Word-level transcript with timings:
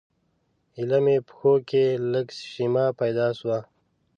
ایله 0.77 0.97
مې 1.05 1.15
پښو 1.27 1.53
کې 1.69 1.83
لږه 2.11 2.35
شیمه 2.51 2.85
پیدا 2.99 3.27
شوه. 3.37 3.59